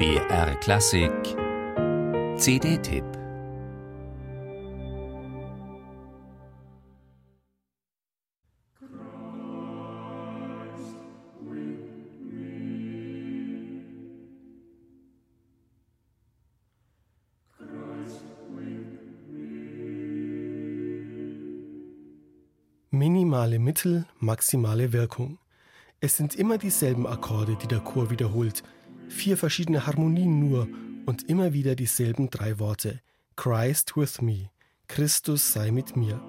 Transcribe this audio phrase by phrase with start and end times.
[0.00, 1.12] BR Klassik.
[2.38, 3.04] CD-Tipp
[22.90, 25.36] Minimale Mittel, maximale Wirkung.
[26.00, 28.62] Es sind immer dieselben Akkorde, die der Chor wiederholt,
[29.10, 30.68] vier verschiedene Harmonien nur
[31.06, 33.00] und immer wieder dieselben drei Worte.
[33.36, 34.50] Christ with me,
[34.88, 36.20] Christus sei mit mir.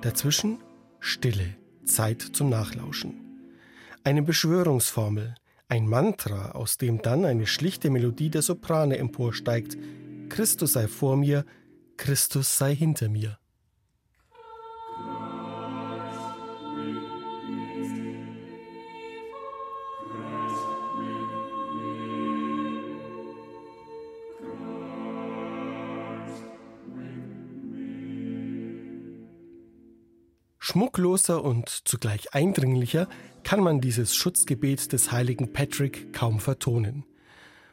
[0.00, 0.58] Dazwischen
[1.00, 3.14] Stille, Zeit zum Nachlauschen.
[4.04, 5.34] Eine Beschwörungsformel,
[5.68, 9.76] ein Mantra, aus dem dann eine schlichte Melodie der Soprane emporsteigt.
[10.28, 11.44] Christus sei vor mir,
[11.96, 13.38] Christus sei hinter mir.
[30.64, 33.08] Schmuckloser und zugleich eindringlicher
[33.42, 37.04] kann man dieses Schutzgebet des heiligen Patrick kaum vertonen.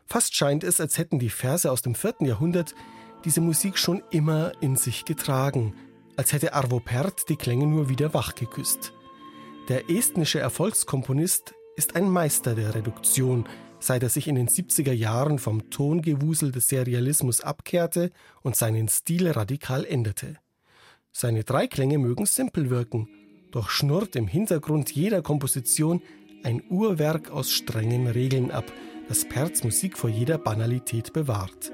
[0.07, 2.73] Fast scheint es, als hätten die Verse aus dem vierten Jahrhundert
[3.25, 5.75] diese Musik schon immer in sich getragen,
[6.17, 8.91] als hätte Arvo Pärt die Klänge nur wieder wachgeküsst.
[9.67, 13.47] Der estnische Erfolgskomponist ist ein Meister der Reduktion,
[13.79, 19.29] seit er sich in den 70er Jahren vom Tongewusel des Serialismus abkehrte und seinen Stil
[19.29, 20.39] radikal änderte.
[21.11, 23.09] Seine Dreiklänge mögen simpel wirken,
[23.51, 26.01] doch schnurrt im Hintergrund jeder Komposition
[26.43, 28.71] ein Uhrwerk aus strengen Regeln ab,
[29.07, 31.71] das Perz Musik vor jeder Banalität bewahrt.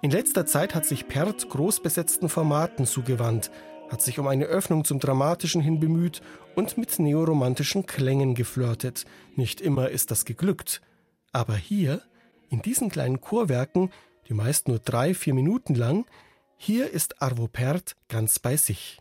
[0.00, 3.50] In letzter Zeit hat sich Perth großbesetzten Formaten zugewandt,
[3.90, 6.20] hat sich um eine Öffnung zum Dramatischen hin bemüht
[6.54, 9.04] und mit neoromantischen Klängen geflirtet.
[9.36, 10.80] Nicht immer ist das geglückt.
[11.32, 12.02] Aber hier,
[12.50, 13.90] in diesen kleinen Chorwerken,
[14.28, 16.06] die meist nur drei, vier Minuten lang,
[16.56, 18.98] hier ist Arvo Pärt ganz bei sich.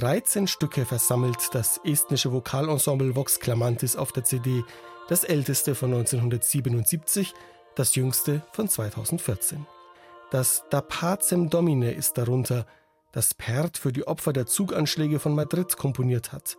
[0.00, 4.64] 13 Stücke versammelt das estnische Vokalensemble Vox Clamantis auf der CD,
[5.10, 7.34] das älteste von 1977,
[7.76, 9.66] das jüngste von 2014.
[10.30, 12.64] Das Da Pacem Domine ist darunter,
[13.12, 16.56] das Perd für die Opfer der Zuganschläge von Madrid komponiert hat.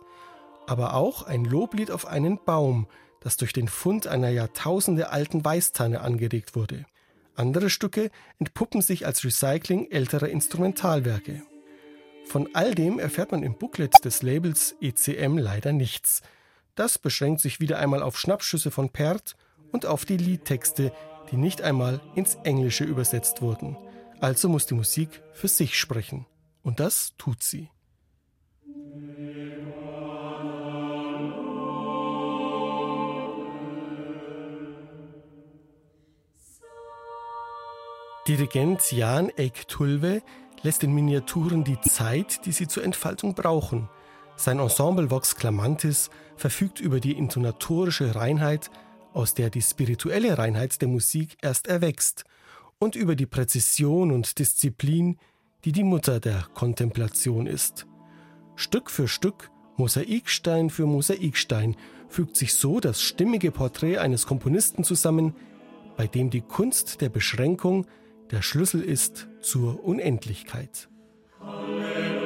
[0.68, 2.86] Aber auch ein Loblied auf einen Baum,
[3.18, 6.86] das durch den Fund einer Jahrtausende alten Weißtanne angeregt wurde.
[7.34, 11.42] Andere Stücke entpuppen sich als Recycling älterer Instrumentalwerke.
[12.32, 16.22] Von all dem erfährt man im Booklet des Labels ECM leider nichts.
[16.74, 19.36] Das beschränkt sich wieder einmal auf Schnappschüsse von Perth
[19.70, 20.94] und auf die Liedtexte,
[21.30, 23.76] die nicht einmal ins Englische übersetzt wurden.
[24.18, 26.24] Also muss die Musik für sich sprechen.
[26.62, 27.68] Und das tut sie.
[38.26, 40.22] Dirigent Jan Eik Tulve
[40.62, 43.88] lässt in Miniaturen die Zeit, die sie zur Entfaltung brauchen.
[44.36, 48.70] Sein Ensemble Vox Clamantis verfügt über die intonatorische Reinheit,
[49.12, 52.24] aus der die spirituelle Reinheit der Musik erst erwächst,
[52.78, 55.18] und über die Präzision und Disziplin,
[55.64, 57.86] die die Mutter der Kontemplation ist.
[58.56, 61.76] Stück für Stück, Mosaikstein für Mosaikstein,
[62.08, 65.34] fügt sich so das stimmige Porträt eines Komponisten zusammen,
[65.96, 67.86] bei dem die Kunst der Beschränkung
[68.30, 70.88] der Schlüssel ist zur Unendlichkeit.
[71.40, 72.21] Halleluja.